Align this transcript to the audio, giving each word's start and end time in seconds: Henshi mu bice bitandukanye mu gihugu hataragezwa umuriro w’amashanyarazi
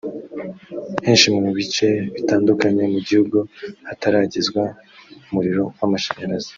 Henshi 1.05 1.27
mu 1.43 1.51
bice 1.57 1.87
bitandukanye 2.13 2.83
mu 2.93 2.99
gihugu 3.07 3.37
hataragezwa 3.87 4.63
umuriro 5.27 5.63
w’amashanyarazi 5.79 6.49